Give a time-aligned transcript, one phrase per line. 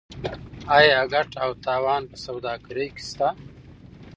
[0.77, 3.29] آیا ګټه او تاوان په سوداګرۍ کې شته؟